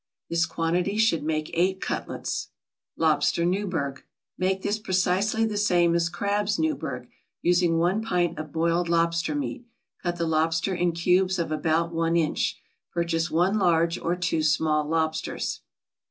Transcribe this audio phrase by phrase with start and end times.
[0.31, 2.47] This quantity should make eight cutlets.
[2.97, 4.01] LOBSTER NEWBURG
[4.35, 7.07] Make this precisely the same as crabs Newburg,
[7.43, 9.67] using one pint of boiled lobster meat.
[10.01, 12.57] Cut the lobster in cubes of about one inch.
[12.91, 15.61] Purchase one large or two small lobsters.